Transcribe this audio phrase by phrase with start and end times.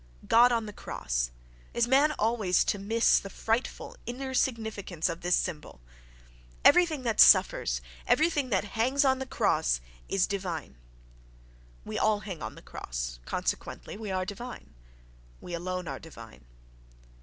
[0.27, 7.03] —God on the cross—is man always to miss the frightful inner significance of this symbol?—Everything
[7.03, 9.79] that suffers, everything that hangs on the cross,
[10.09, 10.75] is divine....
[11.85, 14.73] We all hang on the cross, consequently we are divine....
[15.39, 16.45] We alone are divine....